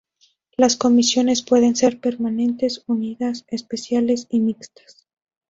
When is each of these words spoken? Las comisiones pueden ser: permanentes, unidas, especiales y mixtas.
Las 0.57 0.77
comisiones 0.77 1.43
pueden 1.43 1.75
ser: 1.75 1.99
permanentes, 1.99 2.81
unidas, 2.87 3.45
especiales 3.49 4.25
y 4.31 4.39
mixtas. 4.39 5.05